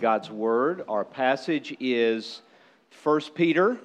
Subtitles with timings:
[0.00, 0.82] God's Word.
[0.88, 2.40] Our passage is
[3.02, 3.76] 1 Peter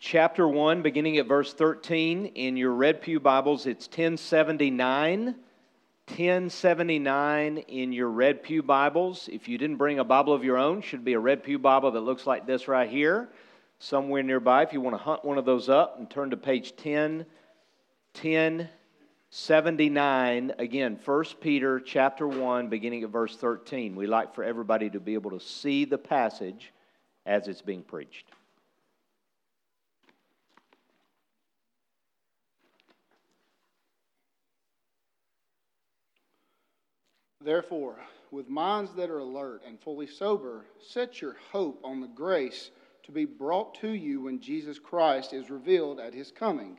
[0.00, 2.26] chapter 1, beginning at verse 13.
[2.26, 5.36] In your Red Pew Bibles, it's 1079.
[6.08, 9.28] 1079 in your Red Pew Bibles.
[9.32, 11.92] If you didn't bring a Bible of your own, should be a Red Pew Bible
[11.92, 13.28] that looks like this right here,
[13.78, 14.64] somewhere nearby.
[14.64, 17.24] If you want to hunt one of those up and turn to page 10,
[18.14, 18.68] 10
[19.32, 24.98] 79 again 1 peter chapter 1 beginning at verse 13 we like for everybody to
[24.98, 26.72] be able to see the passage
[27.26, 28.26] as it's being preached.
[37.40, 38.00] Therefore
[38.32, 42.72] with minds that are alert and fully sober set your hope on the grace
[43.04, 46.78] to be brought to you when jesus christ is revealed at his coming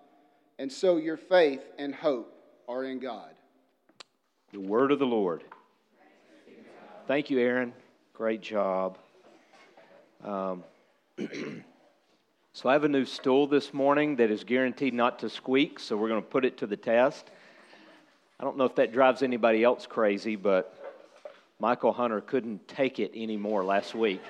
[0.61, 2.31] and so your faith and hope
[2.69, 3.31] are in God.
[4.53, 5.43] The word of the Lord.
[7.07, 7.73] Thank you, Aaron.
[8.13, 8.99] Great job.
[10.23, 10.63] Um,
[12.53, 15.97] so, I have a new stool this morning that is guaranteed not to squeak, so
[15.97, 17.31] we're going to put it to the test.
[18.39, 20.77] I don't know if that drives anybody else crazy, but
[21.59, 24.21] Michael Hunter couldn't take it anymore last week.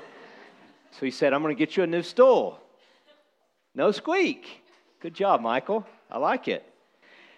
[0.92, 2.58] So he said, I'm going to get you a new stool.
[3.76, 4.64] No squeak.
[5.02, 5.86] Good job, Michael.
[6.12, 6.66] I like it.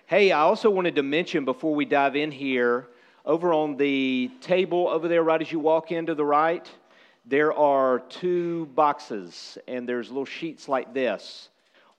[0.08, 2.88] Hey, I also wanted to mention before we dive in here,
[3.24, 6.68] over on the table over there, right as you walk into the right,
[7.24, 11.50] there are two boxes, and there's little sheets like this.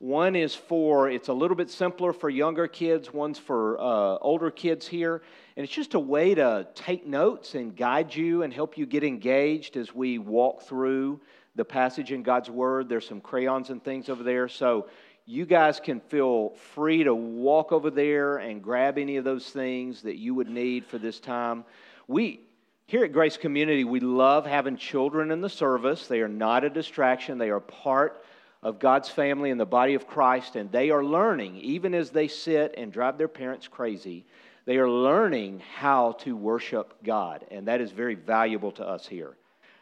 [0.01, 4.51] One is for, it's a little bit simpler for younger kids, one's for uh, older
[4.51, 5.23] kids here.
[5.56, 9.05] And it's just a way to take notes and guide you and help you get
[9.05, 11.21] engaged as we walk through
[11.55, 12.89] the passage in God's Word.
[12.89, 14.49] There's some crayons and things over there.
[14.49, 14.89] So
[15.27, 20.03] you guys can feel free to walk over there and grab any of those things
[20.03, 21.65] that you would need for this time.
[22.07, 22.41] We,
[22.87, 26.07] here at Grace Community, we love having children in the service.
[26.07, 28.23] They are not a distraction, they are part
[28.62, 32.29] of God's family and the body of Christ, and they are learning, even as they
[32.29, 34.25] sit and drive their parents crazy,
[34.65, 39.37] they are learning how to worship God, and that is very valuable to us here.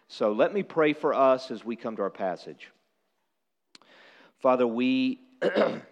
[0.08, 2.70] So let me pray for us as we come to our passage.
[4.40, 5.20] Father, we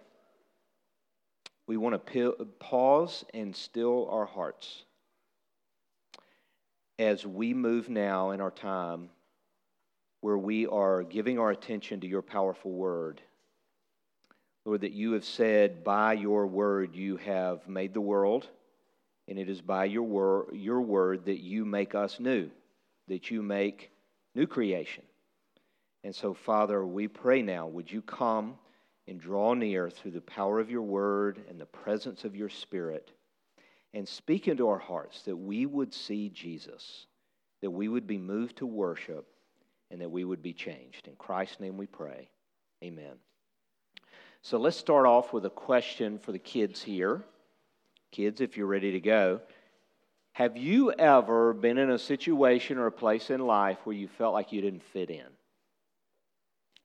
[1.67, 4.83] we want to pause and still our hearts
[6.99, 9.09] as we move now in our time
[10.21, 13.21] where we are giving our attention to your powerful word.
[14.65, 18.47] Lord, that you have said, by your word you have made the world,
[19.27, 22.49] and it is by your word, your word that you make us new,
[23.07, 23.89] that you make
[24.35, 25.03] new creation.
[26.03, 28.55] And so, Father, we pray now, would you come?
[29.07, 33.11] And draw near through the power of your word and the presence of your spirit
[33.93, 37.07] and speak into our hearts that we would see Jesus,
[37.61, 39.27] that we would be moved to worship,
[39.89, 41.07] and that we would be changed.
[41.07, 42.29] In Christ's name we pray.
[42.83, 43.15] Amen.
[44.41, 47.21] So let's start off with a question for the kids here.
[48.11, 49.41] Kids, if you're ready to go.
[50.33, 54.33] Have you ever been in a situation or a place in life where you felt
[54.33, 55.19] like you didn't fit in?
[55.19, 55.29] Have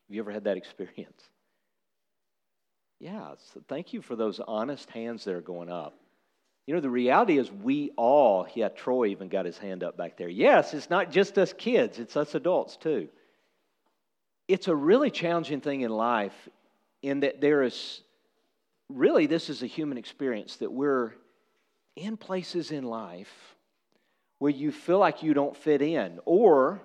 [0.08, 1.22] you ever had that experience?
[2.98, 5.98] Yeah, so thank you for those honest hands that are going up.
[6.66, 10.16] You know, the reality is we all, yeah, Troy even got his hand up back
[10.16, 10.28] there.
[10.28, 13.08] Yes, it's not just us kids, it's us adults too.
[14.48, 16.48] It's a really challenging thing in life
[17.02, 18.02] in that there is
[18.88, 21.12] really, this is a human experience that we're
[21.94, 23.56] in places in life
[24.38, 26.82] where you feel like you don't fit in, or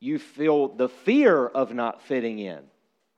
[0.00, 2.60] you feel the fear of not fitting in.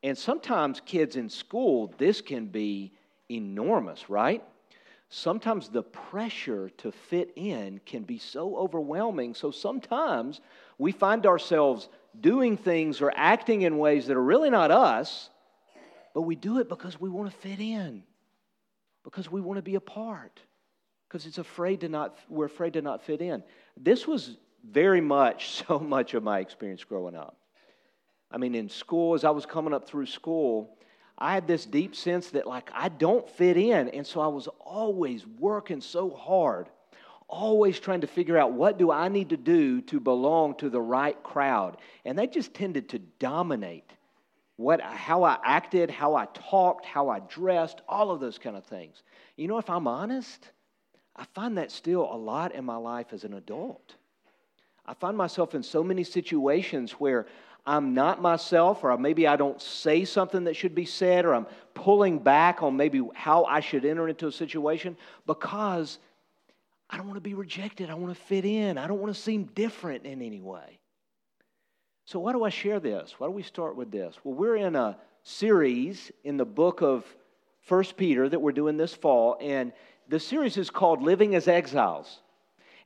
[0.05, 2.93] And sometimes kids in school, this can be
[3.29, 4.45] enormous, right?
[5.09, 9.35] Sometimes the pressure to fit in can be so overwhelming.
[9.35, 10.41] So sometimes
[10.79, 11.89] we find ourselves
[12.21, 15.31] doing things or acting in ways that are really not us
[16.15, 18.05] but we do it because we want to fit in,
[19.03, 20.41] because we want to be a part,
[21.09, 23.43] because it's afraid to not, we're afraid to not fit in.
[23.77, 27.37] This was very much, so much of my experience growing up.
[28.35, 30.77] I mean, in school, as I was coming up through school,
[31.17, 33.89] I had this deep sense that, like, I don't fit in.
[33.91, 36.69] And so I was always working so hard,
[37.29, 40.81] always trying to figure out what do I need to do to belong to the
[40.81, 41.77] right crowd.
[42.05, 43.89] And they just tended to dominate
[44.57, 48.65] what, how I acted, how I talked, how I dressed, all of those kind of
[48.65, 49.05] things.
[49.37, 50.51] You know, if I'm honest,
[51.15, 53.95] I find that still a lot in my life as an adult.
[54.87, 57.27] I find myself in so many situations where
[57.67, 61.47] I'm not myself, or maybe I don't say something that should be said, or I'm
[61.73, 64.97] pulling back on maybe how I should enter into a situation
[65.27, 65.99] because
[66.91, 67.89] I don't want to be rejected.
[67.89, 68.77] I want to fit in.
[68.77, 70.79] I don't want to seem different in any way.
[72.05, 73.15] So, why do I share this?
[73.17, 74.15] Why do we start with this?
[74.23, 77.05] Well, we're in a series in the book of
[77.63, 79.73] First Peter that we're doing this fall, and
[80.09, 82.21] the series is called Living as Exiles.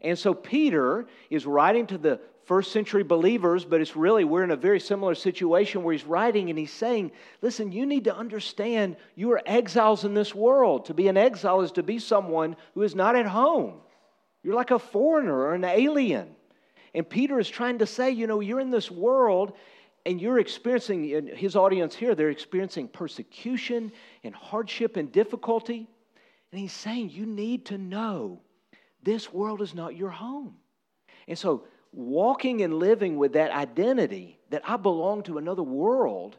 [0.01, 4.51] And so Peter is writing to the first century believers, but it's really, we're in
[4.51, 7.13] a very similar situation where he's writing and he's saying,
[7.43, 10.87] listen, you need to understand you are exiles in this world.
[10.87, 13.75] To be an exile is to be someone who is not at home.
[14.43, 16.35] You're like a foreigner or an alien.
[16.95, 19.53] And Peter is trying to say, you know, you're in this world
[20.07, 23.93] and you're experiencing, his audience here, they're experiencing persecution
[24.25, 25.87] and hardship and difficulty.
[26.51, 28.41] And he's saying, you need to know
[29.03, 30.55] this world is not your home.
[31.27, 36.37] And so, walking and living with that identity that I belong to another world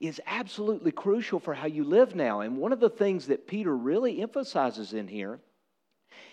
[0.00, 2.40] is absolutely crucial for how you live now.
[2.40, 5.38] And one of the things that Peter really emphasizes in here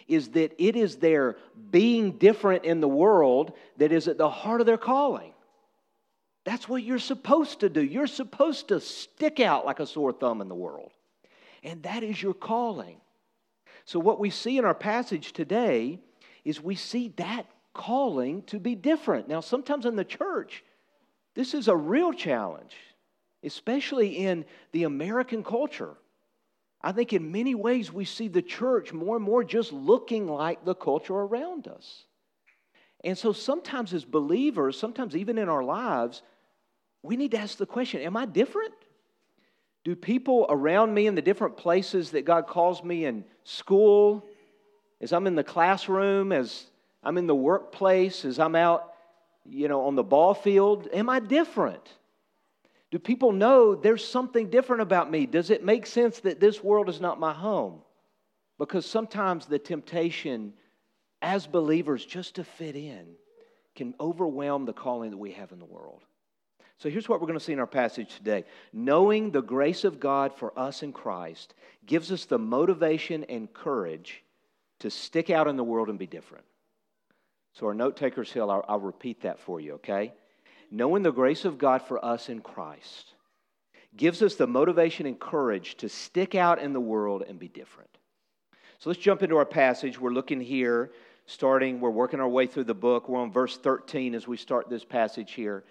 [0.07, 1.37] is that it is their
[1.69, 5.33] being different in the world that is at the heart of their calling.
[6.45, 7.83] That's what you're supposed to do.
[7.83, 10.91] You're supposed to stick out like a sore thumb in the world.
[11.63, 12.97] And that is your calling.
[13.85, 15.99] So, what we see in our passage today
[16.43, 19.27] is we see that calling to be different.
[19.27, 20.63] Now, sometimes in the church,
[21.35, 22.75] this is a real challenge,
[23.43, 25.95] especially in the American culture.
[26.81, 30.63] I think in many ways we see the church more and more just looking like
[30.63, 32.05] the culture around us.
[33.03, 36.21] And so sometimes as believers, sometimes even in our lives,
[37.01, 38.73] we need to ask the question Am I different?
[39.85, 44.25] Do people around me in the different places that God calls me in school,
[44.99, 46.65] as I'm in the classroom, as
[47.03, 48.93] I'm in the workplace, as I'm out,
[49.45, 51.87] you know, on the ball field, am I different?
[52.91, 55.25] Do people know there's something different about me?
[55.25, 57.81] Does it make sense that this world is not my home?
[58.57, 60.53] Because sometimes the temptation
[61.21, 63.07] as believers just to fit in
[63.75, 66.01] can overwhelm the calling that we have in the world.
[66.77, 68.45] So here's what we're going to see in our passage today.
[68.71, 71.53] Knowing the grace of God for us in Christ
[71.85, 74.23] gives us the motivation and courage
[74.79, 76.45] to stick out in the world and be different.
[77.53, 80.13] So, our note takers hill, I'll, I'll repeat that for you, okay?
[80.71, 83.13] Knowing the grace of God for us in Christ
[83.97, 87.89] gives us the motivation and courage to stick out in the world and be different.
[88.79, 89.99] So, let's jump into our passage.
[89.99, 90.91] We're looking here,
[91.25, 93.09] starting, we're working our way through the book.
[93.09, 95.63] We're on verse 13 as we start this passage here.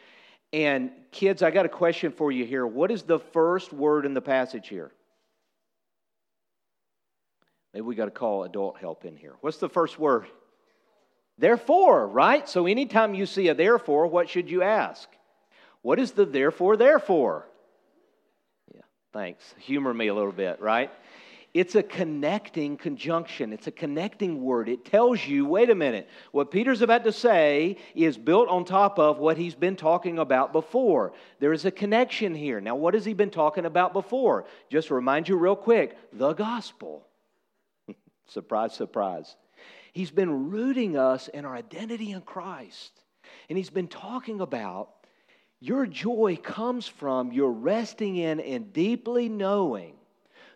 [0.53, 2.67] And kids, I got a question for you here.
[2.67, 4.93] What is the first word in the passage here?
[7.75, 9.35] Maybe we got to call adult help in here.
[9.41, 10.27] What's the first word?
[11.39, 12.49] Therefore, right?
[12.49, 15.09] So anytime you see a therefore, what should you ask?
[15.83, 17.49] What is the therefore, therefore?
[18.75, 19.55] Yeah, thanks.
[19.59, 20.91] Humor me a little bit, right?
[21.55, 23.53] It's a connecting conjunction.
[23.53, 24.69] It's a connecting word.
[24.69, 28.99] It tells you, wait a minute, what Peter's about to say is built on top
[28.99, 31.15] of what he's been talking about before.
[31.41, 32.61] There is a connection here.
[32.61, 34.45] Now, what has he been talking about before?
[34.71, 37.07] Just remind you real quick the gospel.
[38.27, 39.35] surprise, surprise.
[39.99, 42.93] He's been rooting us in our identity in Christ.
[43.49, 44.91] And he's been talking about
[45.59, 49.95] your joy comes from your resting in and deeply knowing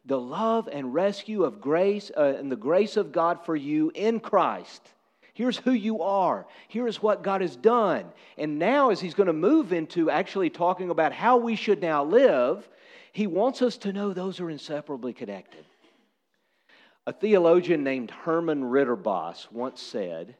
[0.07, 4.21] the love and rescue of grace uh, and the grace of God for you in
[4.21, 4.81] Christ.
[5.35, 6.47] Here's who you are.
[6.69, 8.05] Here is what God has done.
[8.39, 12.05] And now, as he's going to move into actually talking about how we should now
[12.05, 12.69] live,
[13.11, 15.65] he wants us to know those are inseparably connected.
[17.07, 20.37] A theologian named Herman Ridderbos once said,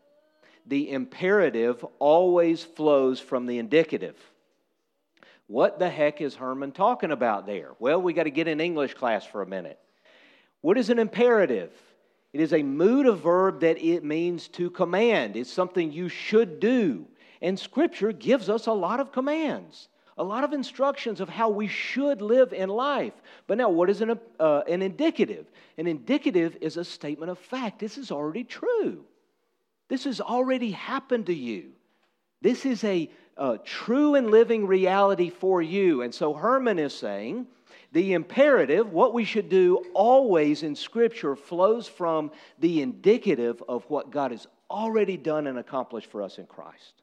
[0.67, 4.17] The imperative always flows from the indicative.
[5.49, 7.73] What the heck is Herman talking about there?
[7.81, 9.79] Well, we got to get in English class for a minute.
[10.61, 11.73] What is an imperative?
[12.33, 15.37] It is a mood of verb that it means to command.
[15.37, 17.07] It's something you should do.
[17.43, 19.89] And Scripture gives us a lot of commands,
[20.19, 23.15] a lot of instructions of how we should live in life.
[23.47, 25.47] But now, what is an, uh, an indicative?
[25.79, 27.79] An indicative is a statement of fact.
[27.79, 29.05] This is already true.
[29.89, 31.71] This has already happened to you.
[32.41, 36.03] This is a, a true and living reality for you.
[36.03, 37.47] And so Herman is saying
[37.93, 44.11] the imperative, what we should do always in Scripture, flows from the indicative of what
[44.11, 47.02] God has already done and accomplished for us in Christ.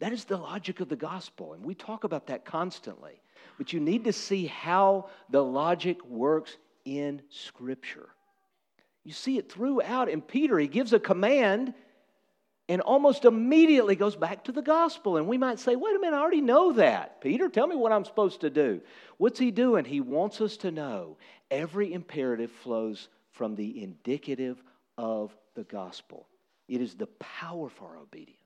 [0.00, 3.20] That is the logic of the gospel, and we talk about that constantly.
[3.56, 8.08] But you need to see how the logic works in Scripture.
[9.04, 10.08] You see it throughout.
[10.08, 11.74] In Peter, he gives a command
[12.68, 15.16] and almost immediately goes back to the gospel.
[15.16, 17.20] And we might say, wait a minute, I already know that.
[17.22, 18.82] Peter, tell me what I'm supposed to do.
[19.16, 19.86] What's he doing?
[19.86, 21.16] He wants us to know
[21.50, 24.62] every imperative flows from the indicative
[24.98, 26.26] of the gospel,
[26.68, 28.37] it is the power for our obedience.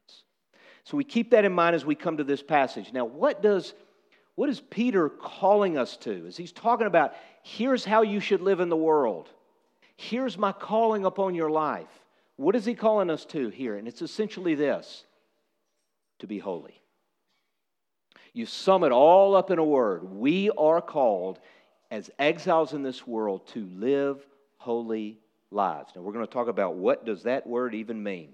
[0.85, 2.93] So we keep that in mind as we come to this passage.
[2.93, 3.75] Now, what does
[4.35, 6.25] what is Peter calling us to?
[6.27, 9.29] As he's talking about, here's how you should live in the world.
[9.97, 11.91] Here's my calling upon your life.
[12.37, 13.77] What is he calling us to here?
[13.77, 15.05] And it's essentially this
[16.21, 16.81] to be holy.
[18.33, 20.05] You sum it all up in a word.
[20.05, 21.39] We are called
[21.91, 25.19] as exiles in this world to live holy
[25.51, 25.93] lives.
[25.95, 28.31] Now we're going to talk about what does that word even mean?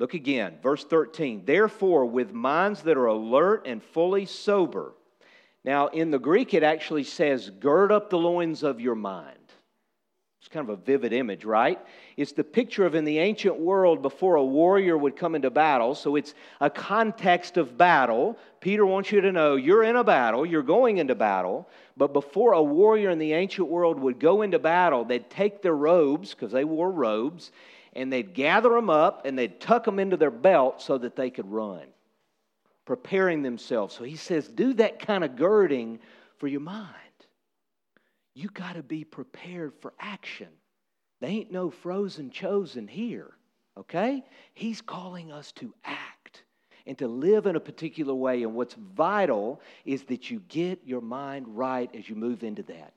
[0.00, 1.42] Look again, verse 13.
[1.44, 4.94] Therefore, with minds that are alert and fully sober.
[5.62, 9.36] Now, in the Greek, it actually says, gird up the loins of your mind.
[10.40, 11.78] It's kind of a vivid image, right?
[12.16, 15.94] It's the picture of in the ancient world before a warrior would come into battle.
[15.94, 18.38] So it's a context of battle.
[18.60, 21.68] Peter wants you to know you're in a battle, you're going into battle.
[21.94, 25.76] But before a warrior in the ancient world would go into battle, they'd take their
[25.76, 27.52] robes, because they wore robes,
[27.94, 31.30] and they'd gather them up and they'd tuck them into their belt so that they
[31.30, 31.86] could run,
[32.84, 33.94] preparing themselves.
[33.94, 35.98] So he says, do that kind of girding
[36.38, 36.94] for your mind.
[38.34, 40.48] You got to be prepared for action.
[41.20, 43.32] They ain't no frozen chosen here,
[43.76, 44.24] okay?
[44.54, 46.44] He's calling us to act
[46.86, 48.42] and to live in a particular way.
[48.42, 52.94] And what's vital is that you get your mind right as you move into that.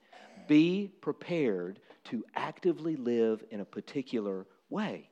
[0.48, 5.10] Be prepared to actively live in a particular way.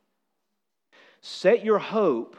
[1.22, 2.36] Set your hope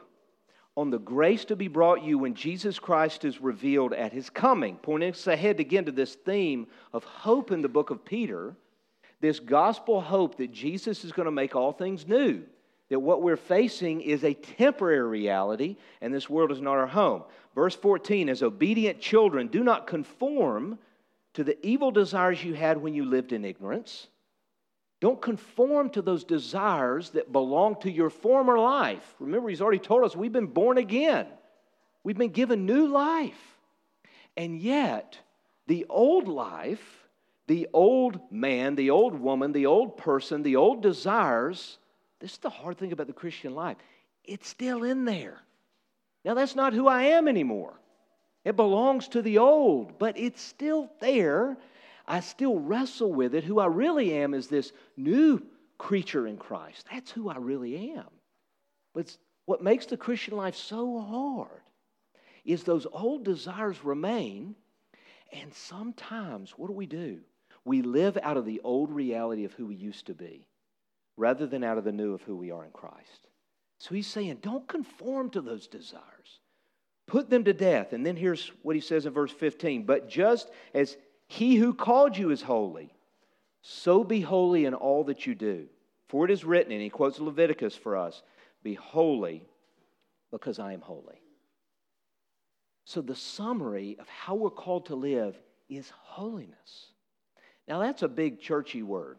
[0.76, 4.76] on the grace to be brought you when Jesus Christ is revealed at his coming.
[4.76, 8.54] Pointing us ahead again to this theme of hope in the book of Peter,
[9.20, 12.42] this gospel hope that Jesus is going to make all things new,
[12.88, 17.22] that what we're facing is a temporary reality and this world is not our home.
[17.54, 20.78] Verse 14 As obedient children, do not conform
[21.34, 24.08] to the evil desires you had when you lived in ignorance
[25.02, 29.14] don't conform to those desires that belong to your former life.
[29.18, 31.26] Remember, he's already told us we've been born again,
[32.02, 33.58] we've been given new life.
[34.34, 35.18] And yet,
[35.66, 37.06] the old life,
[37.48, 41.78] the old man, the old woman, the old person, the old desires
[42.22, 43.76] this is the hard thing about the Christian life.
[44.22, 45.42] It's still in there.
[46.24, 47.74] Now, that's not who I am anymore.
[48.44, 51.56] It belongs to the old, but it's still there
[52.06, 53.44] I still wrestle with it.
[53.44, 55.42] Who I really am is this new
[55.78, 56.86] creature in Christ.
[56.90, 58.08] That's who I really am.
[58.94, 59.16] But
[59.46, 61.62] what makes the Christian life so hard
[62.44, 64.54] is those old desires remain,
[65.32, 67.20] and sometimes what do we do?
[67.64, 70.46] We live out of the old reality of who we used to be
[71.16, 73.28] rather than out of the new of who we are in Christ.
[73.78, 76.40] So he's saying, don't conform to those desires.
[77.06, 77.92] Put them to death.
[77.92, 80.96] And then here's what he says in verse 15 But just as
[81.32, 82.92] he who called you is holy.
[83.62, 85.66] So be holy in all that you do.
[86.08, 88.22] For it is written, and he quotes Leviticus for us
[88.62, 89.46] Be holy
[90.30, 91.22] because I am holy.
[92.84, 96.88] So, the summary of how we're called to live is holiness.
[97.66, 99.18] Now, that's a big churchy word.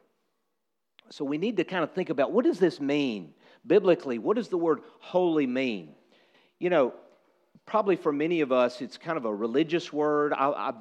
[1.09, 3.33] So, we need to kind of think about what does this mean
[3.65, 4.19] biblically?
[4.19, 5.95] What does the word holy mean?
[6.59, 6.93] You know,
[7.65, 10.33] probably for many of us, it's kind of a religious word.
[10.33, 10.73] I, I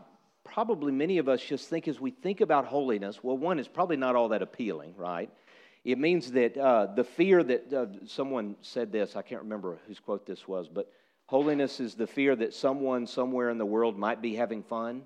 [0.45, 3.97] probably many of us just think as we think about holiness, well, one is probably
[3.97, 5.31] not all that appealing, right?
[5.85, 9.99] It means that uh, the fear that uh, someone said this, I can't remember whose
[9.99, 10.93] quote this was, but
[11.27, 15.03] holiness is the fear that someone somewhere in the world might be having fun.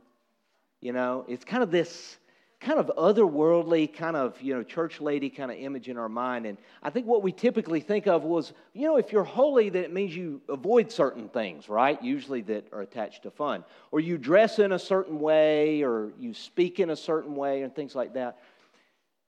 [0.80, 2.18] You know, it's kind of this
[2.60, 6.46] kind of otherworldly, kind of, you know, church lady kind of image in our mind.
[6.46, 9.84] And I think what we typically think of was, you know, if you're holy, then
[9.84, 12.02] it means you avoid certain things, right?
[12.02, 13.62] Usually that are attached to fun.
[13.90, 17.74] Or you dress in a certain way, or you speak in a certain way, and
[17.74, 18.38] things like that.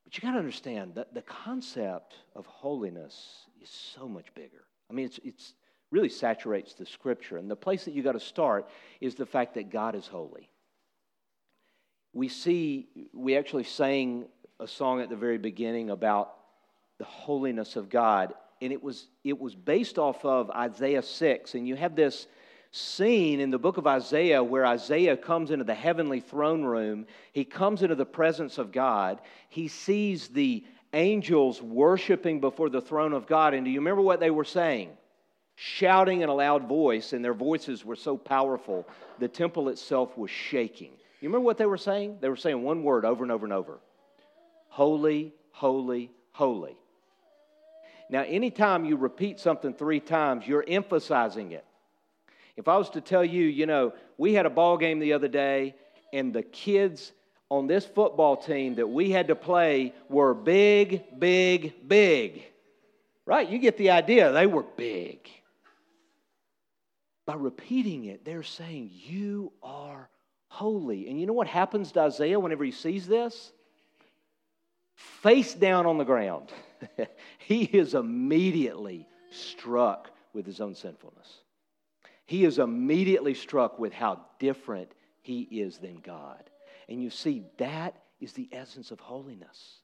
[0.04, 4.64] But you got to understand that the concept of holiness is so much bigger.
[4.90, 5.52] I mean, it's, it's
[5.90, 7.36] really saturates the scripture.
[7.36, 8.70] And the place that you got to start
[9.02, 10.48] is the fact that God is holy.
[12.18, 14.24] We see, we actually sang
[14.58, 16.34] a song at the very beginning about
[16.98, 21.54] the holiness of God, and it was, it was based off of Isaiah 6.
[21.54, 22.26] And you have this
[22.72, 27.06] scene in the book of Isaiah where Isaiah comes into the heavenly throne room.
[27.30, 29.20] He comes into the presence of God.
[29.48, 33.54] He sees the angels worshiping before the throne of God.
[33.54, 34.90] And do you remember what they were saying?
[35.54, 38.88] Shouting in a loud voice, and their voices were so powerful,
[39.20, 40.90] the temple itself was shaking.
[41.20, 42.18] You remember what they were saying?
[42.20, 43.80] They were saying one word over and over and over
[44.68, 46.76] Holy, holy, holy.
[48.10, 51.64] Now, anytime you repeat something three times, you're emphasizing it.
[52.56, 55.28] If I was to tell you, you know, we had a ball game the other
[55.28, 55.74] day,
[56.12, 57.12] and the kids
[57.50, 62.42] on this football team that we had to play were big, big, big.
[63.26, 63.48] Right?
[63.48, 64.32] You get the idea.
[64.32, 65.28] They were big.
[67.26, 70.08] By repeating it, they're saying, You are
[70.58, 71.08] holy.
[71.08, 73.52] And you know what happens to Isaiah whenever he sees this?
[74.94, 76.50] Face down on the ground.
[77.38, 81.42] he is immediately struck with his own sinfulness
[82.28, 86.44] he is immediately struck with how different he is than God.
[86.86, 89.78] And you see, that is the essence of holiness.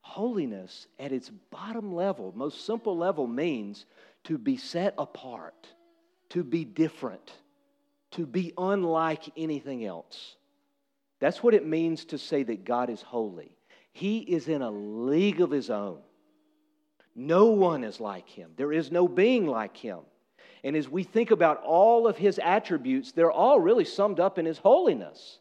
[0.00, 3.86] Holiness, at its bottom level, most simple level, means
[4.24, 5.68] to be set apart,
[6.30, 7.32] to be different,
[8.12, 10.36] to be unlike anything else.
[11.20, 13.56] That's what it means to say that God is holy.
[13.92, 15.98] He is in a league of his own.
[17.14, 20.00] No one is like him, there is no being like him.
[20.62, 24.44] And as we think about all of his attributes, they're all really summed up in
[24.44, 25.38] his holiness.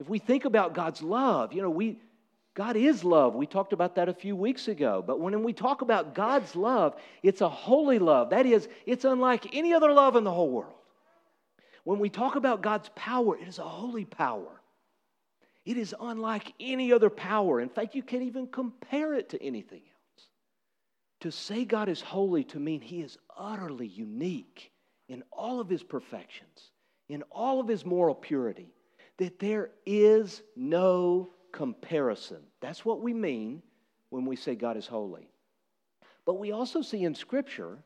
[0.00, 1.98] If we think about God's love, you know, we
[2.54, 3.34] God is love.
[3.34, 5.02] We talked about that a few weeks ago.
[5.06, 8.30] But when we talk about God's love, it's a holy love.
[8.30, 10.74] That is, it's unlike any other love in the whole world.
[11.84, 14.60] When we talk about God's power, it is a holy power.
[15.64, 17.60] It is unlike any other power.
[17.60, 20.28] In fact, you can't even compare it to anything else.
[21.22, 24.72] to say God is holy to mean he is utterly unique
[25.08, 26.72] in all of his perfections,
[27.08, 28.74] in all of his moral purity,
[29.18, 32.42] that there is no comparison.
[32.60, 33.62] That's what we mean
[34.10, 35.30] when we say God is holy.
[36.24, 37.78] But we also see in Scripture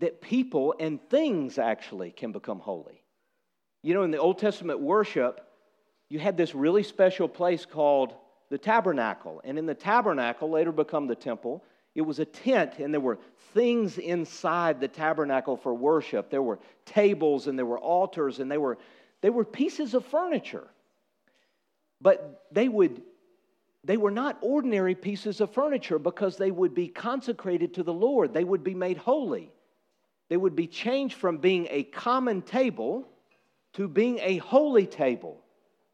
[0.00, 3.04] that people and things actually can become holy.
[3.82, 5.46] You know, in the Old Testament worship,
[6.08, 8.14] you had this really special place called
[8.50, 9.40] the tabernacle.
[9.44, 11.62] And in the tabernacle, later become the temple,
[11.94, 13.18] it was a tent, and there were
[13.54, 16.30] things inside the tabernacle for worship.
[16.30, 18.78] There were tables, and there were altars, and they were,
[19.20, 20.68] they were pieces of furniture.
[22.00, 23.02] But they would
[23.84, 28.34] they were not ordinary pieces of furniture because they would be consecrated to the Lord.
[28.34, 29.50] They would be made holy.
[30.28, 33.08] They would be changed from being a common table
[33.74, 35.42] to being a holy table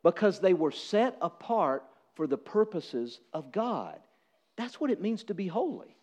[0.03, 1.85] because they were set apart
[2.15, 3.99] for the purposes of God.
[4.57, 5.97] That's what it means to be holy.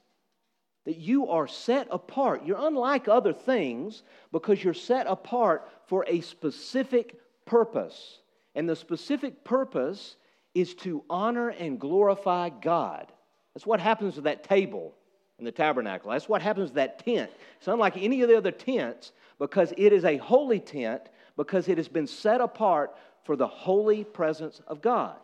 [0.86, 2.46] That you are set apart.
[2.46, 8.20] You're unlike other things because you're set apart for a specific purpose.
[8.56, 10.16] And the specific purpose
[10.54, 13.12] is to honor and glorify God.
[13.54, 14.96] That's what happens to that table
[15.40, 16.12] in the tabernacle.
[16.12, 17.32] That's what happens to that tent.
[17.58, 21.10] It's unlike any of the other tents because it is a holy tent
[21.42, 25.18] because it has been set apart for the holy presence of God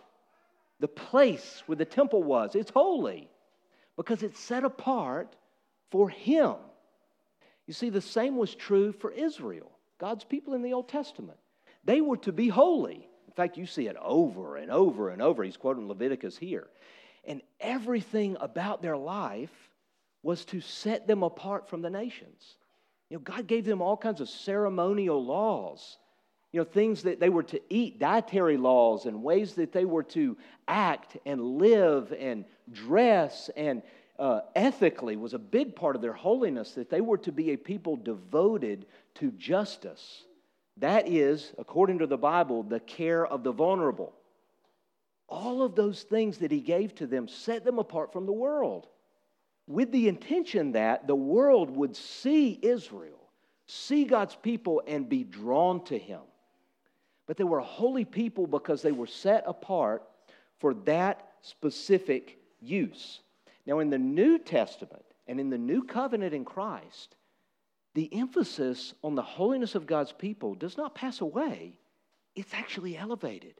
[0.80, 2.56] the place where the temple was.
[2.56, 3.30] It's holy
[3.96, 5.36] because it's set apart
[5.90, 6.56] for Him.
[7.66, 11.38] You see, the same was true for Israel, God's people in the Old Testament.
[11.84, 13.08] They were to be holy.
[13.28, 15.44] In fact, you see it over and over and over.
[15.44, 16.68] He's quoting Leviticus here.
[17.26, 19.52] And everything about their life
[20.24, 22.58] was to set them apart from the nations.
[23.10, 25.98] You know, God gave them all kinds of ceremonial laws
[26.52, 30.04] you know, things that they were to eat, dietary laws, and ways that they were
[30.04, 33.82] to act and live and dress and
[34.18, 37.58] uh, ethically was a big part of their holiness, that they were to be a
[37.58, 40.24] people devoted to justice.
[40.78, 44.14] That is, according to the Bible, the care of the vulnerable.
[45.30, 48.88] All of those things that he gave to them set them apart from the world
[49.68, 53.20] with the intention that the world would see Israel,
[53.66, 56.22] see God's people, and be drawn to him
[57.28, 60.04] but they were a holy people because they were set apart
[60.60, 63.20] for that specific use.
[63.66, 67.16] Now, in the New Testament and in the New Covenant in Christ,
[67.94, 71.78] the emphasis on the holiness of God's people does not pass away,
[72.36, 73.56] it's actually elevated.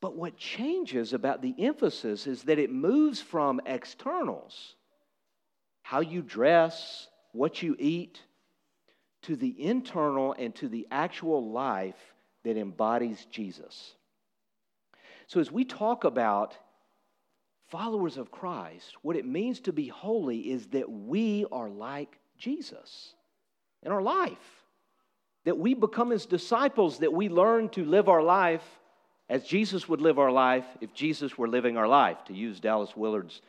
[0.00, 4.74] But what changes about the emphasis is that it moves from externals,
[5.82, 8.20] how you dress, what you eat,
[9.22, 12.13] to the internal and to the actual life
[12.44, 13.94] that embodies Jesus.
[15.26, 16.56] So, as we talk about
[17.68, 23.14] followers of Christ, what it means to be holy is that we are like Jesus
[23.82, 24.62] in our life.
[25.44, 28.64] That we become his disciples, that we learn to live our life
[29.28, 32.96] as Jesus would live our life if Jesus were living our life, to use Dallas
[32.96, 33.40] Willard's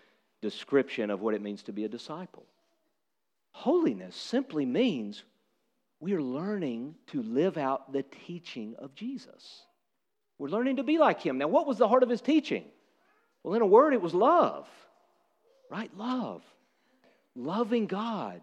[0.41, 2.45] description of what it means to be a disciple.
[3.51, 5.23] Holiness simply means
[5.99, 9.61] we are learning to live out the teaching of Jesus.
[10.37, 11.37] We're learning to be like him.
[11.37, 12.65] Now, what was the heart of his teaching?
[13.43, 14.67] Well, in a word, it was love,
[15.69, 15.95] right?
[15.97, 16.43] Love.
[17.35, 18.41] Loving God,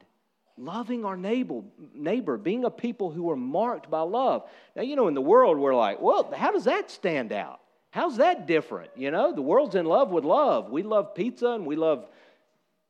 [0.59, 1.63] loving our neighbor,
[1.95, 4.49] neighbor, being a people who are marked by love.
[4.77, 7.61] Now, you know, in the world, we're like, well, how does that stand out?
[7.91, 8.91] How's that different?
[8.97, 10.71] You know, the world's in love with love.
[10.71, 12.07] We love pizza and we love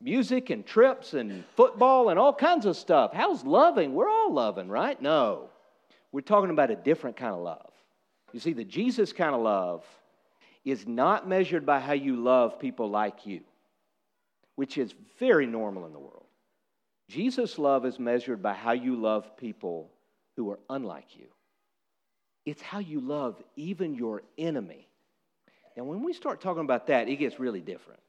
[0.03, 3.13] music and trips and football and all kinds of stuff.
[3.13, 3.95] How's loving?
[3.95, 5.01] We're all loving, right?
[5.01, 5.49] No.
[6.11, 7.71] We're talking about a different kind of love.
[8.33, 9.85] You see, the Jesus kind of love
[10.65, 13.41] is not measured by how you love people like you,
[14.57, 16.27] which is very normal in the world.
[17.09, 19.91] Jesus' love is measured by how you love people
[20.37, 21.27] who are unlike you.
[22.47, 24.89] It's how you love even your enemy.
[25.77, 28.01] And when we start talking about that, it gets really different,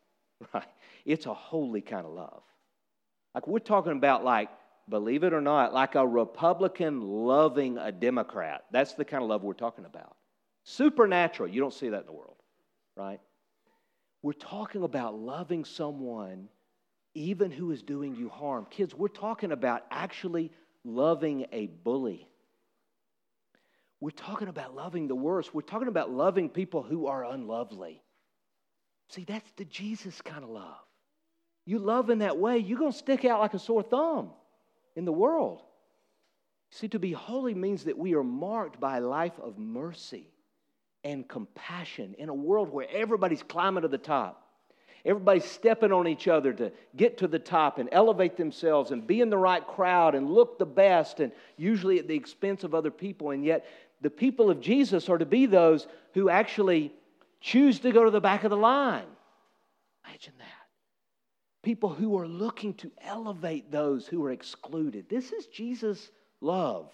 [0.54, 0.68] right?
[1.06, 2.44] It's a holy kind of love.
[3.34, 4.50] Like we're talking about, like,
[4.90, 8.66] believe it or not, like a Republican loving a Democrat.
[8.72, 10.16] That's the kind of love we're talking about.
[10.64, 11.50] Supernatural.
[11.50, 12.38] You don't see that in the world,
[12.96, 13.20] right?
[14.22, 16.48] We're talking about loving someone
[17.16, 18.66] even who is doing you harm.
[18.70, 20.52] Kids, we're talking about actually
[20.84, 22.28] loving a bully.
[24.00, 25.54] We're talking about loving the worst.
[25.54, 28.03] We're talking about loving people who are unlovely.
[29.14, 30.82] See, that's the Jesus kind of love.
[31.68, 34.32] You love in that way, you're going to stick out like a sore thumb
[34.96, 35.62] in the world.
[36.72, 40.26] See, to be holy means that we are marked by a life of mercy
[41.04, 44.48] and compassion in a world where everybody's climbing to the top.
[45.06, 49.22] Everybody's stepping on each other to get to the top and elevate themselves and be
[49.22, 52.90] in the right crowd and look the best, and usually at the expense of other
[52.90, 53.30] people.
[53.30, 53.68] And yet,
[54.02, 56.92] the people of Jesus are to be those who actually
[57.44, 59.06] choose to go to the back of the line.
[60.08, 60.48] Imagine that.
[61.62, 65.06] People who are looking to elevate those who are excluded.
[65.10, 66.10] This is Jesus'
[66.42, 66.90] love.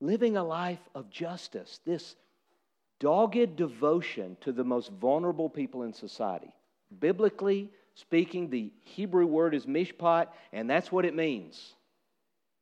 [0.00, 2.16] Living a life of justice, this
[3.00, 6.52] dogged devotion to the most vulnerable people in society.
[7.00, 11.74] Biblically speaking, the Hebrew word is mishpat, and that's what it means.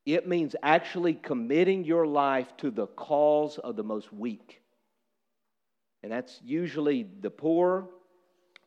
[0.06, 4.60] It means actually committing your life to the cause of the most weak.
[6.04, 7.88] And that's usually the poor,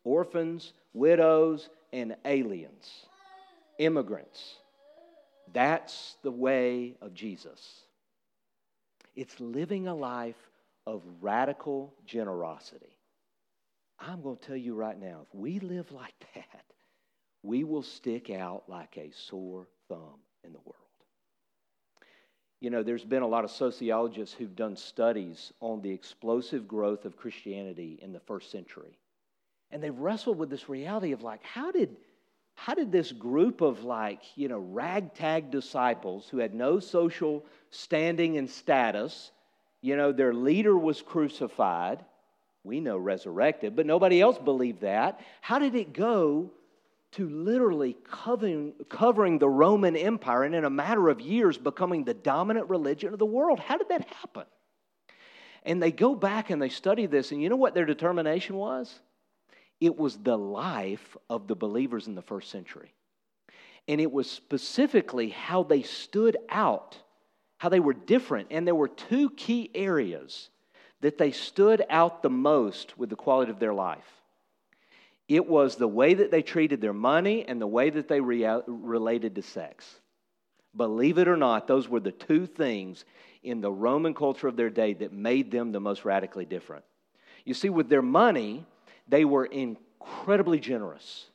[0.03, 3.05] orphans, widows, and aliens,
[3.77, 4.55] immigrants.
[5.53, 7.83] That's the way of Jesus.
[9.15, 10.49] It's living a life
[10.87, 12.97] of radical generosity.
[13.99, 16.65] I'm going to tell you right now if we live like that,
[17.43, 20.86] we will stick out like a sore thumb in the world.
[22.59, 27.05] You know, there's been a lot of sociologists who've done studies on the explosive growth
[27.05, 28.97] of Christianity in the first century.
[29.69, 31.95] And they've wrestled with this reality of like, how did,
[32.55, 38.37] how did this group of like, you know, ragtag disciples who had no social standing
[38.37, 39.31] and status,
[39.81, 42.03] you know, their leader was crucified,
[42.63, 45.19] we know resurrected, but nobody else believed that.
[45.41, 46.51] How did it go
[47.17, 52.13] to literally covering, covering the Roman Empire and in a matter of years becoming the
[52.13, 53.59] dominant religion of the world?
[53.59, 54.45] How did that happen?
[55.63, 58.99] And they go back and they study this, and you know what their determination was?
[59.81, 62.93] It was the life of the believers in the first century.
[63.87, 66.97] And it was specifically how they stood out,
[67.57, 68.49] how they were different.
[68.51, 70.49] And there were two key areas
[71.01, 74.05] that they stood out the most with the quality of their life.
[75.27, 78.61] It was the way that they treated their money and the way that they rea-
[78.65, 79.99] related to sex.
[80.75, 83.03] Believe it or not, those were the two things
[83.43, 86.85] in the Roman culture of their day that made them the most radically different.
[87.45, 88.65] You see, with their money,
[89.07, 91.25] they were incredibly generous.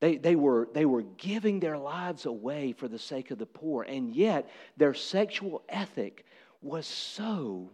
[0.00, 3.82] They, they, were, they were giving their lives away for the sake of the poor,
[3.82, 6.24] and yet their sexual ethic
[6.62, 7.70] was so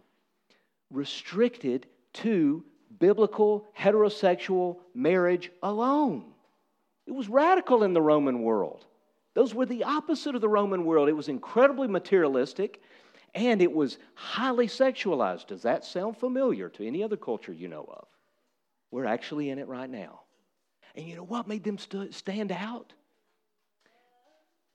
[0.91, 2.63] restricted to
[2.99, 6.25] biblical heterosexual marriage alone.
[7.05, 8.85] It was radical in the Roman world.
[9.33, 11.09] Those were the opposite of the Roman world.
[11.09, 12.81] It was incredibly materialistic
[13.35, 15.47] and it was highly sexualized.
[15.47, 18.07] Does that sound familiar to any other culture you know of?
[18.89, 20.21] We're actually in it right now.
[20.95, 22.93] And you know what made them st- stand out?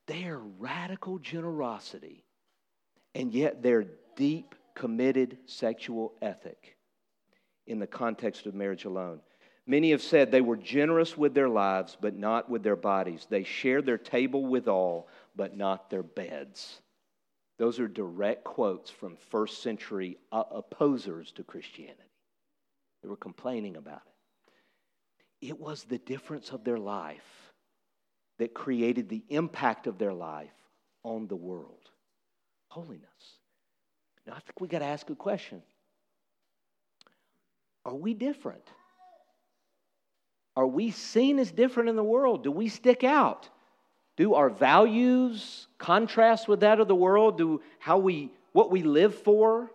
[0.06, 2.24] Their radical generosity
[3.14, 6.76] and yet their deep, committed sexual ethic
[7.66, 9.20] in the context of marriage alone.
[9.66, 13.26] Many have said they were generous with their lives, but not with their bodies.
[13.30, 16.80] They shared their table with all, but not their beds.
[17.58, 22.02] Those are direct quotes from first century uh, opposers to Christianity.
[23.02, 25.48] They were complaining about it.
[25.48, 27.52] It was the difference of their life
[28.38, 30.50] that created the impact of their life
[31.04, 31.90] on the world
[32.72, 33.36] holiness.
[34.26, 35.62] Now, I think we got to ask a question
[37.84, 38.62] Are we different?
[40.56, 42.44] Are we seen as different in the world?
[42.44, 43.48] Do we stick out?
[44.16, 47.38] Do our values contrast with that of the world?
[47.38, 49.70] Do how we what we live for?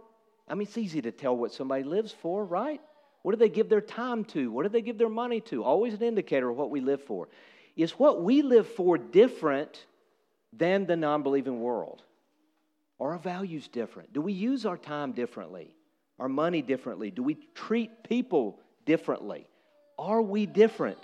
[0.48, 2.80] I mean, it's easy to tell what somebody lives for, right?
[3.24, 4.52] What do they give their time to?
[4.52, 5.64] What do they give their money to?
[5.64, 7.28] Always an indicator of what we live for.
[7.76, 9.86] Is what we live for different
[10.54, 12.04] than the non believing world?
[13.00, 14.14] Are our values different?
[14.14, 15.76] Do we use our time differently?
[16.20, 17.12] Our money differently?
[17.12, 19.48] Do we treat people differently?
[20.00, 21.00] Are we different?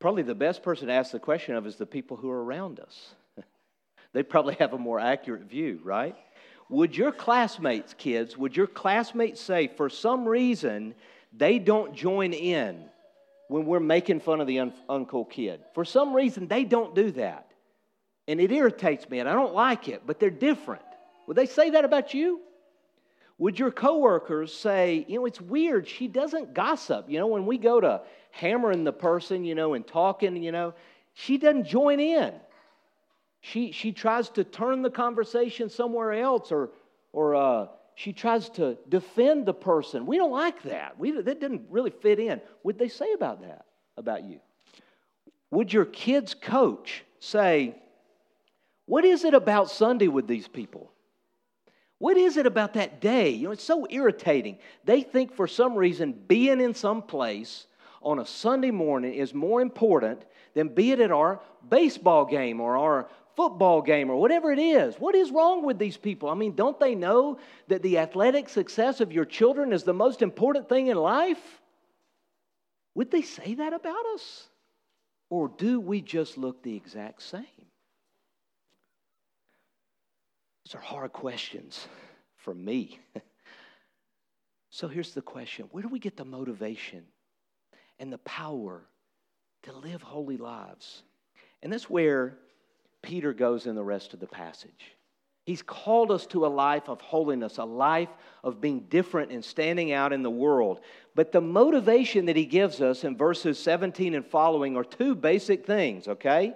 [0.00, 2.80] Probably the best person to ask the question of is the people who are around
[2.80, 3.14] us.
[4.12, 6.16] they probably have a more accurate view, right?
[6.68, 10.94] Would your classmates, kids, would your classmates say for some reason
[11.32, 12.84] they don't join in
[13.48, 15.60] when we're making fun of the un- uncool kid?
[15.74, 17.52] For some reason they don't do that.
[18.26, 20.82] And it irritates me and I don't like it, but they're different.
[21.26, 22.40] Would they say that about you?
[23.38, 27.06] Would your coworkers say, you know, it's weird, she doesn't gossip.
[27.08, 30.74] You know, when we go to hammering the person, you know, and talking, you know,
[31.14, 32.32] she doesn't join in.
[33.40, 36.70] She, she tries to turn the conversation somewhere else or,
[37.12, 40.06] or uh, she tries to defend the person.
[40.06, 40.98] We don't like that.
[40.98, 42.40] We, that didn't really fit in.
[42.62, 43.64] Would they say about that,
[43.96, 44.38] about you?
[45.50, 47.74] Would your kids' coach say,
[48.86, 50.91] What is it about Sunday with these people?
[52.02, 53.28] What is it about that day?
[53.28, 54.58] You know, it's so irritating.
[54.84, 57.68] They think for some reason being in some place
[58.02, 63.08] on a Sunday morning is more important than being at our baseball game or our
[63.36, 64.96] football game or whatever it is.
[64.96, 66.28] What is wrong with these people?
[66.28, 67.38] I mean, don't they know
[67.68, 71.60] that the athletic success of your children is the most important thing in life?
[72.96, 74.48] Would they say that about us?
[75.30, 77.61] Or do we just look the exact same?
[80.64, 81.86] These are hard questions
[82.36, 83.00] for me.
[84.70, 87.04] so here's the question Where do we get the motivation
[87.98, 88.82] and the power
[89.62, 91.02] to live holy lives?
[91.62, 92.38] And that's where
[93.02, 94.96] Peter goes in the rest of the passage.
[95.44, 98.10] He's called us to a life of holiness, a life
[98.44, 100.80] of being different and standing out in the world.
[101.16, 105.66] But the motivation that he gives us in verses 17 and following are two basic
[105.66, 106.54] things, okay?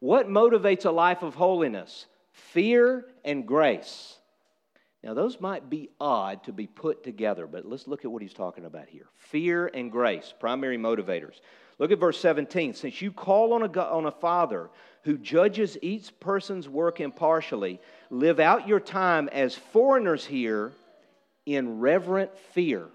[0.00, 2.06] What motivates a life of holiness?
[2.52, 4.16] Fear and grace.
[5.02, 8.34] Now, those might be odd to be put together, but let's look at what he's
[8.34, 9.06] talking about here.
[9.16, 11.40] Fear and grace, primary motivators.
[11.78, 12.74] Look at verse 17.
[12.74, 14.70] Since you call on a, on a father
[15.04, 20.72] who judges each person's work impartially, live out your time as foreigners here
[21.46, 22.88] in reverent fear.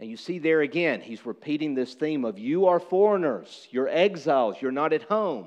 [0.00, 4.56] And you see there again, he's repeating this theme of you are foreigners, you're exiles,
[4.60, 5.46] you're not at home.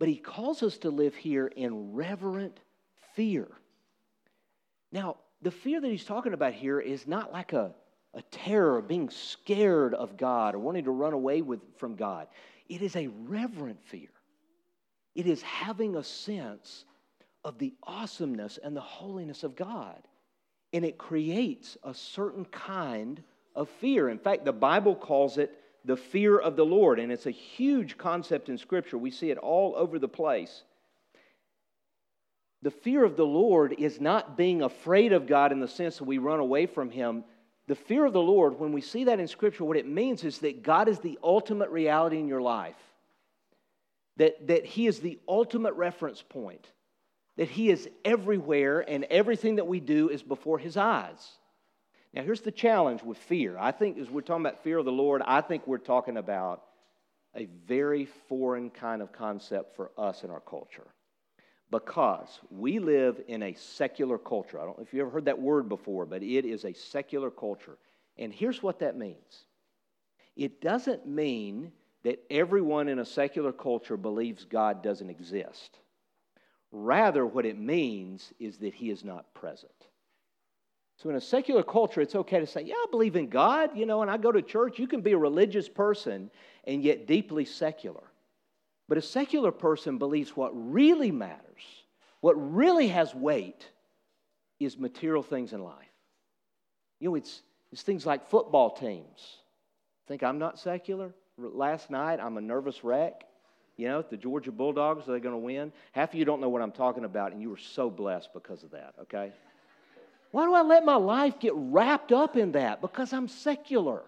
[0.00, 2.58] But he calls us to live here in reverent
[3.14, 3.46] fear.
[4.90, 7.74] Now, the fear that he's talking about here is not like a,
[8.14, 12.28] a terror of being scared of God or wanting to run away with, from God.
[12.70, 14.08] It is a reverent fear.
[15.14, 16.86] It is having a sense
[17.44, 20.00] of the awesomeness and the holiness of God.
[20.72, 23.22] And it creates a certain kind
[23.54, 24.08] of fear.
[24.08, 26.98] In fact, the Bible calls it the fear of the Lord.
[26.98, 28.98] And it's a huge concept in Scripture.
[28.98, 30.62] We see it all over the place.
[32.62, 36.04] The fear of the Lord is not being afraid of God in the sense that
[36.04, 37.24] we run away from Him.
[37.68, 40.38] The fear of the Lord, when we see that in Scripture, what it means is
[40.38, 42.76] that God is the ultimate reality in your life,
[44.18, 46.66] that, that He is the ultimate reference point,
[47.36, 51.38] that He is everywhere, and everything that we do is before His eyes.
[52.12, 53.56] Now, here's the challenge with fear.
[53.58, 56.62] I think as we're talking about fear of the Lord, I think we're talking about
[57.36, 60.88] a very foreign kind of concept for us in our culture.
[61.70, 64.60] Because we live in a secular culture.
[64.60, 67.30] I don't know if you ever heard that word before, but it is a secular
[67.30, 67.78] culture.
[68.18, 69.44] And here's what that means
[70.36, 71.70] it doesn't mean
[72.02, 75.78] that everyone in a secular culture believes God doesn't exist.
[76.72, 79.72] Rather, what it means is that he is not present.
[81.00, 83.86] So, in a secular culture, it's okay to say, Yeah, I believe in God, you
[83.86, 84.78] know, and I go to church.
[84.78, 86.30] You can be a religious person
[86.64, 88.02] and yet deeply secular.
[88.86, 91.62] But a secular person believes what really matters,
[92.20, 93.66] what really has weight,
[94.58, 95.74] is material things in life.
[96.98, 97.40] You know, it's,
[97.72, 99.38] it's things like football teams.
[100.06, 101.14] Think I'm not secular?
[101.38, 103.24] Last night, I'm a nervous wreck.
[103.78, 105.72] You know, the Georgia Bulldogs, are they going to win?
[105.92, 108.64] Half of you don't know what I'm talking about, and you were so blessed because
[108.64, 109.32] of that, okay?
[110.30, 112.80] Why do I let my life get wrapped up in that?
[112.80, 114.02] Because I'm secular.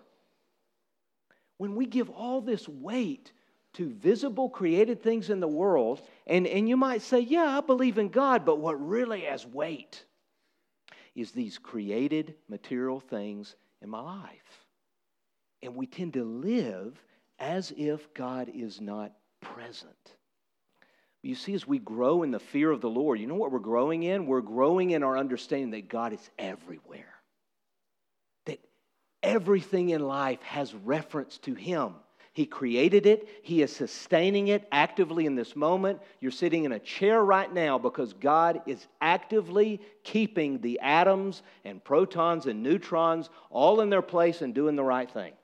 [1.58, 3.32] When we give all this weight
[3.74, 7.98] to visible created things in the world, and, and you might say, Yeah, I believe
[7.98, 10.04] in God, but what really has weight
[11.14, 14.66] is these created material things in my life.
[15.62, 17.02] And we tend to live
[17.38, 20.16] as if God is not present.
[21.22, 23.60] You see, as we grow in the fear of the Lord, you know what we're
[23.60, 24.26] growing in?
[24.26, 27.14] We're growing in our understanding that God is everywhere,
[28.46, 28.58] that
[29.22, 31.94] everything in life has reference to Him.
[32.34, 33.28] He created it.
[33.42, 36.00] He is sustaining it actively in this moment.
[36.18, 41.84] You're sitting in a chair right now because God is actively keeping the atoms and
[41.84, 45.34] protons and neutrons all in their place and doing the right thing.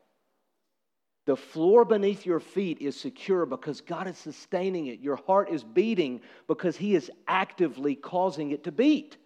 [1.28, 5.00] The floor beneath your feet is secure because God is sustaining it.
[5.00, 9.18] Your heart is beating because He is actively causing it to beat.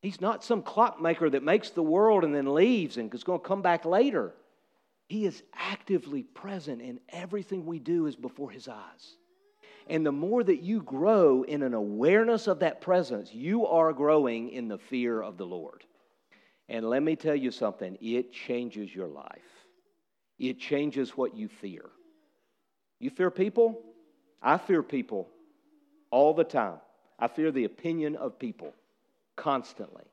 [0.00, 3.46] He's not some clockmaker that makes the world and then leaves and is going to
[3.46, 4.34] come back later.
[5.08, 9.14] He is actively present in everything we do is before His eyes.
[9.86, 14.50] And the more that you grow in an awareness of that presence, you are growing
[14.50, 15.84] in the fear of the Lord.
[16.68, 19.51] And let me tell you something, it changes your life
[20.48, 21.84] it changes what you fear.
[22.98, 23.80] You fear people?
[24.42, 25.28] I fear people
[26.10, 26.78] all the time.
[27.18, 28.74] I fear the opinion of people
[29.36, 30.04] constantly.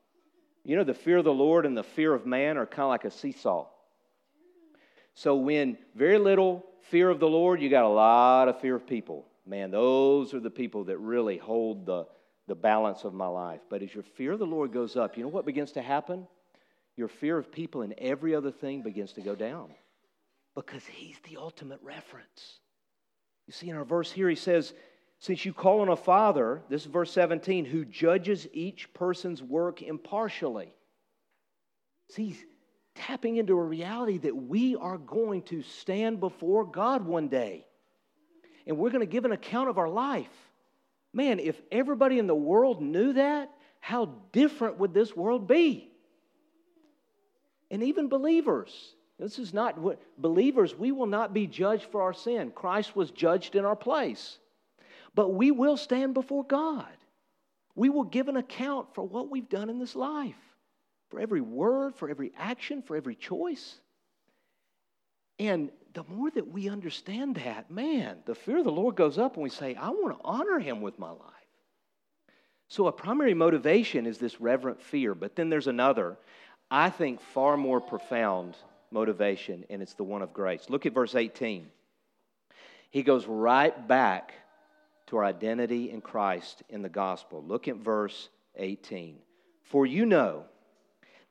[0.64, 2.90] You know, the fear of the Lord and the fear of man are kind of
[2.90, 3.66] like a seesaw.
[5.14, 8.86] So, when very little fear of the Lord, you got a lot of fear of
[8.86, 9.26] people.
[9.44, 12.06] Man, those are the people that really hold the,
[12.46, 13.60] the balance of my life.
[13.68, 16.28] But as your fear of the Lord goes up, you know what begins to happen?
[16.96, 19.70] Your fear of people and every other thing begins to go down
[20.54, 22.60] because he's the ultimate reference.
[23.46, 24.72] You see, in our verse here, he says,
[25.18, 29.82] Since you call on a father, this is verse 17, who judges each person's work
[29.82, 30.74] impartially.
[32.10, 32.44] See, he's
[32.94, 37.66] tapping into a reality that we are going to stand before God one day.
[38.66, 40.28] And we're going to give an account of our life.
[41.12, 45.90] Man, if everybody in the world knew that, how different would this world be?
[47.70, 52.14] And even believers, this is not what believers, we will not be judged for our
[52.14, 52.50] sin.
[52.52, 54.38] Christ was judged in our place.
[55.14, 56.86] But we will stand before God.
[57.74, 60.36] We will give an account for what we've done in this life,
[61.10, 63.80] for every word, for every action, for every choice.
[65.38, 69.34] And the more that we understand that, man, the fear of the Lord goes up
[69.34, 71.18] and we say, I want to honor him with my life.
[72.68, 76.16] So, a primary motivation is this reverent fear, but then there's another,
[76.70, 78.56] I think, far more profound
[78.90, 80.66] motivation, and it's the one of grace.
[80.68, 81.68] Look at verse 18.
[82.90, 84.32] He goes right back
[85.06, 87.42] to our identity in Christ in the gospel.
[87.46, 89.18] Look at verse 18.
[89.62, 90.44] For you know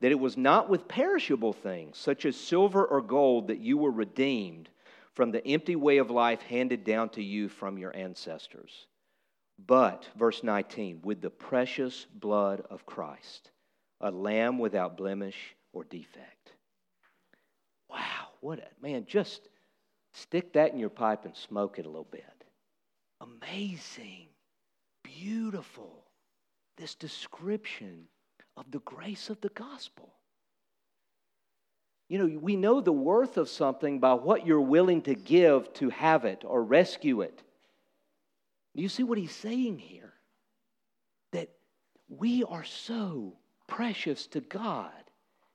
[0.00, 3.90] that it was not with perishable things, such as silver or gold, that you were
[3.90, 4.68] redeemed
[5.14, 8.86] from the empty way of life handed down to you from your ancestors.
[9.66, 13.50] But, verse 19, with the precious blood of Christ,
[14.00, 15.36] a lamb without blemish
[15.74, 16.39] or defect.
[18.40, 19.48] What a man, just
[20.12, 22.24] stick that in your pipe and smoke it a little bit.
[23.20, 24.28] Amazing,
[25.02, 26.04] beautiful,
[26.76, 28.06] this description
[28.56, 30.14] of the grace of the gospel.
[32.08, 35.90] You know, we know the worth of something by what you're willing to give to
[35.90, 37.42] have it or rescue it.
[38.74, 40.14] Do you see what he's saying here?
[41.32, 41.50] That
[42.08, 43.34] we are so
[43.68, 44.90] precious to God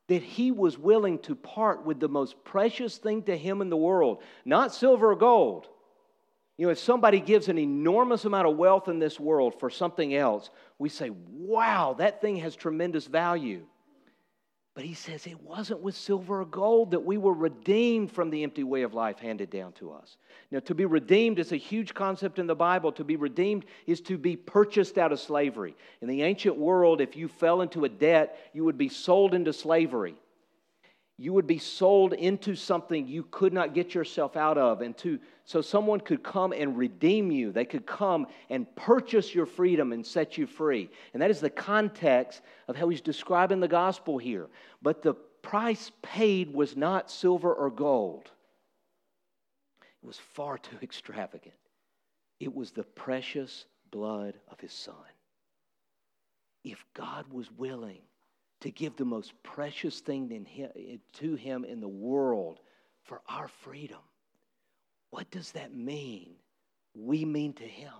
[0.08, 3.78] that he was willing to part with the most precious thing to him in the
[3.78, 5.68] world, not silver or gold.
[6.58, 10.16] You know, if somebody gives an enormous amount of wealth in this world for something
[10.16, 10.50] else,
[10.80, 13.66] we say, wow, that thing has tremendous value.
[14.76, 18.44] But he says it wasn't with silver or gold that we were redeemed from the
[18.44, 20.18] empty way of life handed down to us.
[20.52, 22.92] Now, to be redeemed is a huge concept in the Bible.
[22.92, 25.78] To be redeemed is to be purchased out of slavery.
[26.02, 29.54] In the ancient world, if you fell into a debt, you would be sold into
[29.54, 30.16] slavery
[31.18, 35.20] you would be sold into something you could not get yourself out of and to
[35.46, 37.52] so someone could come and redeem you.
[37.52, 40.90] They could come and purchase your freedom and set you free.
[41.14, 44.48] And that is the context of how he's describing the gospel here.
[44.82, 48.32] But the price paid was not silver or gold.
[50.02, 51.54] It was far too extravagant.
[52.40, 54.96] It was the precious blood of his son.
[56.64, 58.02] If God was willing
[58.62, 60.48] to give the most precious thing
[61.14, 62.60] to him in the world
[63.04, 64.00] for our freedom,
[65.10, 66.32] what does that mean
[66.96, 67.92] we mean to him?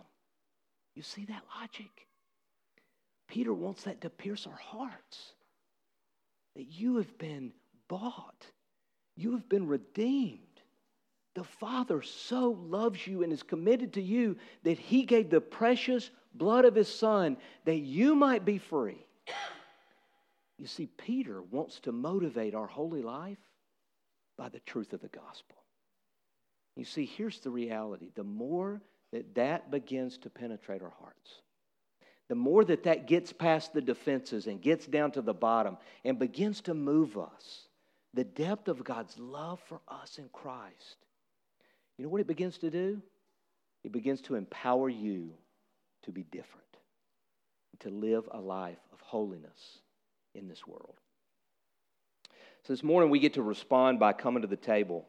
[0.96, 2.08] You see that logic?
[3.28, 5.34] Peter wants that to pierce our hearts.
[6.56, 7.52] That you have been
[7.88, 8.46] bought,
[9.18, 10.40] you have been redeemed.
[11.34, 16.10] The Father so loves you and is committed to you that He gave the precious
[16.34, 17.36] blood of His Son
[17.66, 19.06] that you might be free.
[20.58, 23.38] You see, Peter wants to motivate our holy life
[24.38, 25.58] by the truth of the gospel.
[26.76, 31.42] You see, here's the reality the more that that begins to penetrate our hearts,
[32.28, 36.20] the more that that gets past the defenses and gets down to the bottom and
[36.20, 37.68] begins to move us,
[38.14, 40.98] the depth of God's love for us in Christ
[41.98, 43.02] you know what it begins to do?
[43.84, 45.32] It begins to empower you
[46.04, 46.66] to be different,
[47.80, 49.80] to live a life of holiness
[50.34, 50.96] in this world.
[52.64, 55.06] So this morning we get to respond by coming to the table.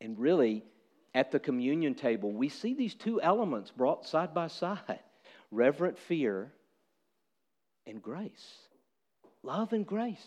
[0.00, 0.64] And really,
[1.14, 5.00] at the communion table, we see these two elements brought side by side
[5.52, 6.52] reverent fear
[7.86, 8.54] and grace.
[9.42, 10.26] Love and grace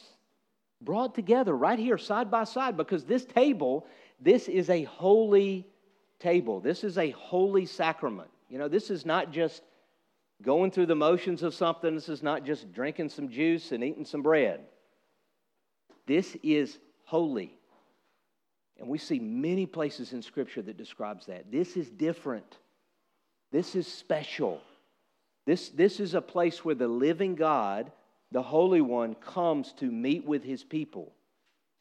[0.82, 3.88] brought together right here, side by side, because this table
[4.24, 5.67] this is a holy
[6.19, 6.61] table.
[6.61, 8.30] This is a holy sacrament.
[8.49, 9.63] You know, this is not just
[10.41, 11.93] going through the motions of something.
[11.93, 14.61] This is not just drinking some juice and eating some bread.
[16.05, 17.57] This is holy.
[18.80, 21.51] And we see many places in Scripture that describes that.
[21.51, 22.57] This is different.
[23.51, 24.61] This is special.
[25.45, 27.91] This, this is a place where the living God,
[28.32, 31.13] the Holy One, comes to meet with his people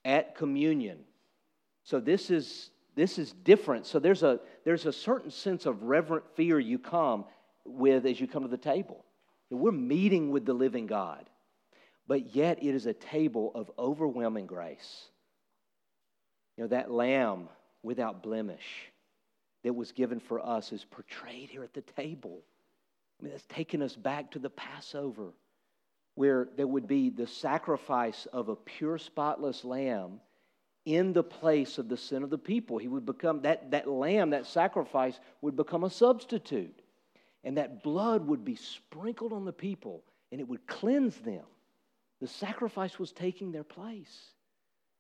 [0.05, 0.99] at communion.
[1.85, 3.87] So this is this is different.
[3.87, 7.25] So there's a there's a certain sense of reverent fear you come
[7.65, 9.05] with as you come to the table.
[9.51, 11.29] We're meeting with the living God,
[12.07, 15.09] but yet it is a table of overwhelming grace.
[16.57, 17.49] You know, that lamb
[17.83, 18.93] without blemish
[19.65, 22.41] that was given for us is portrayed here at the table.
[23.21, 25.33] I mean, that's taken us back to the Passover,
[26.15, 30.21] where there would be the sacrifice of a pure, spotless lamb
[30.85, 32.79] in the place of the sin of the people.
[32.79, 36.83] He would become, that, that lamb, that sacrifice would become a substitute.
[37.45, 41.45] And that blood would be sprinkled on the people and it would cleanse them.
[42.21, 44.32] The sacrifice was taking their place.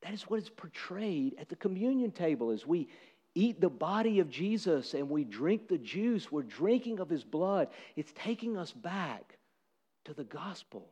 [0.03, 2.89] That is what is portrayed at the communion table as we
[3.35, 6.31] eat the body of Jesus and we drink the juice.
[6.31, 7.69] We're drinking of his blood.
[7.97, 9.39] It's taking us back
[10.05, 10.89] to the gospel,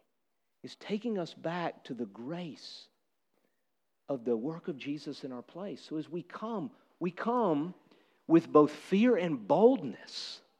[0.63, 2.87] it's taking us back to the grace
[4.09, 5.85] of the work of Jesus in our place.
[5.89, 7.75] So as we come, we come
[8.27, 10.41] with both fear and boldness.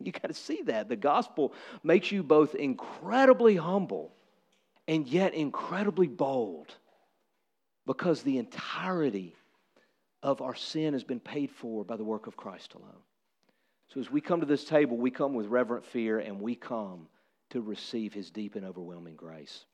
[0.00, 0.88] You got to see that.
[0.88, 4.12] The gospel makes you both incredibly humble
[4.86, 6.74] and yet incredibly bold
[7.88, 9.34] because the entirety
[10.22, 13.00] of our sin has been paid for by the work of Christ alone.
[13.88, 17.08] So as we come to this table, we come with reverent fear and we come
[17.48, 19.64] to receive his deep and overwhelming grace.